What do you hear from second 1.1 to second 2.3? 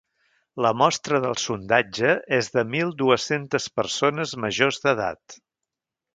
del sondatge